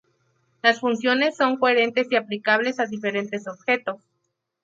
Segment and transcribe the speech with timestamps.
[0.63, 4.01] Las funciones son coherentes y aplicables a diferentes objetos.